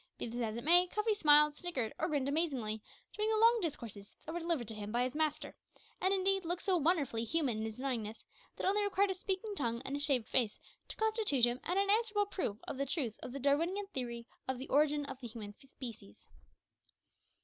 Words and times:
Be 0.17 0.25
this 0.25 0.41
as 0.41 0.55
it 0.55 0.63
may, 0.63 0.87
Cuffy 0.87 1.13
smiled, 1.13 1.55
snickered, 1.55 1.93
or 1.99 2.07
grinned 2.07 2.27
amazingly, 2.27 2.81
during 3.13 3.29
the 3.29 3.37
long 3.37 3.59
discourses 3.61 4.15
that 4.25 4.31
were 4.33 4.39
delivered 4.39 4.67
to 4.69 4.73
him 4.73 4.91
by 4.91 5.03
his 5.03 5.13
master, 5.13 5.55
and 6.01 6.11
indeed 6.11 6.43
looked 6.43 6.63
so 6.63 6.75
wonderfully 6.77 7.23
human 7.23 7.59
in 7.59 7.65
his 7.65 7.77
knowingness, 7.77 8.25
that 8.55 8.63
it 8.63 8.67
only 8.67 8.81
required 8.83 9.11
a 9.11 9.13
speaking 9.13 9.53
tongue 9.55 9.79
and 9.85 9.95
a 9.95 9.99
shaved 9.99 10.27
face 10.27 10.59
to 10.87 10.95
constitute 10.95 11.45
him 11.45 11.59
an 11.65 11.77
unanswerable 11.77 12.25
proof 12.31 12.57
of 12.67 12.79
the 12.79 12.87
truth 12.87 13.13
of 13.21 13.31
the 13.31 13.39
Darwinian 13.39 13.85
theory 13.93 14.25
of 14.47 14.57
the 14.57 14.67
origin 14.69 15.05
of 15.05 15.19
the 15.19 15.27
human 15.27 15.53
species. 15.67 16.27